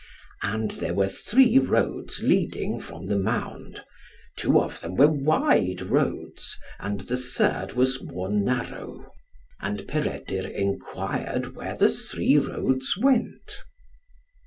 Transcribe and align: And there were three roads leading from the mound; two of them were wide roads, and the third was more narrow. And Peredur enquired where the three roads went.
And 0.41 0.71
there 0.71 0.95
were 0.95 1.07
three 1.07 1.59
roads 1.59 2.23
leading 2.23 2.79
from 2.79 3.05
the 3.05 3.19
mound; 3.19 3.83
two 4.35 4.59
of 4.59 4.81
them 4.81 4.95
were 4.95 5.05
wide 5.05 5.79
roads, 5.81 6.57
and 6.79 7.01
the 7.01 7.17
third 7.17 7.73
was 7.73 8.01
more 8.01 8.31
narrow. 8.31 9.11
And 9.59 9.87
Peredur 9.87 10.47
enquired 10.47 11.55
where 11.55 11.75
the 11.77 11.91
three 11.91 12.39
roads 12.39 12.97
went. 12.97 13.57